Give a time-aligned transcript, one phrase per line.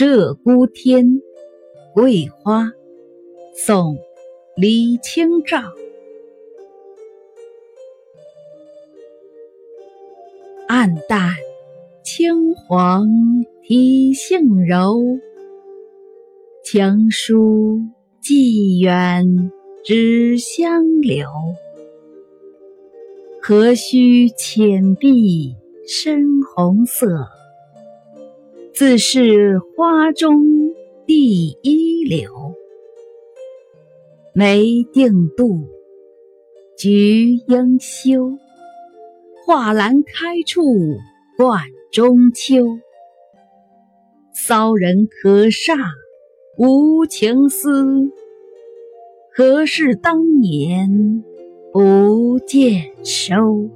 [0.00, 1.04] 鹧鸪天·
[1.92, 2.72] 桂花，
[3.52, 3.96] 宋·
[4.56, 5.60] 李清照。
[10.66, 11.34] 暗淡
[12.02, 13.06] 青黄
[13.62, 14.96] 体性柔，
[16.64, 17.80] 情书
[18.22, 19.22] 寄远
[19.84, 21.28] 知香留。
[23.42, 25.54] 何须浅碧
[25.86, 26.24] 深
[26.56, 27.26] 红色，
[28.72, 30.42] 自是花中
[31.06, 32.30] 第一流。
[34.32, 35.66] 梅定妒，
[36.78, 38.38] 菊应羞。
[39.44, 40.62] 画栏开处
[41.36, 42.64] 冠中秋，
[44.32, 45.76] 骚人可煞
[46.56, 48.10] 无情思。
[49.34, 51.24] 何事当年
[51.72, 53.68] 不见收？